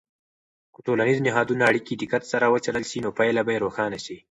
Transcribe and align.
که 0.73 0.79
د 0.81 0.83
ټولنیزو 0.87 1.25
نهادونو 1.27 1.63
اړیکې 1.71 1.93
دقت 2.01 2.23
سره 2.31 2.51
وڅیړل 2.53 2.85
سي، 2.91 2.97
نو 3.05 3.09
پایله 3.17 3.41
به 3.47 3.61
روښانه 3.65 3.99
سي. 4.05 4.15